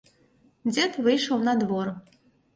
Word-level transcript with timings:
Дзед 0.73 0.97
выйшаў 1.09 1.45
на 1.51 1.57
двор. 1.61 1.95